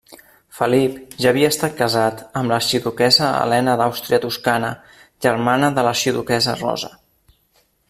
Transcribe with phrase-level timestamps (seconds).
[0.59, 4.73] Felip ja havia estat casat amb l'arxiduquessa Helena d'Àustria-Toscana
[5.29, 6.93] germana de l'arxiduquessa Rosa.